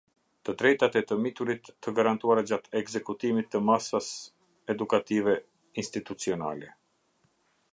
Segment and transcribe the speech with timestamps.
[0.47, 4.09] Të drejtat e të miturit të garantuara gjatë ekzekutimit të masas
[4.75, 5.37] edukative
[5.83, 6.73] institucionale.